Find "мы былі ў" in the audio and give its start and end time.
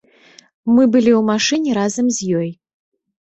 0.75-1.21